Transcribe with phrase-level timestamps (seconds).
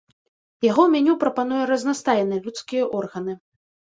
[0.67, 3.37] Яго меню прапануе разнастайныя людскія органы.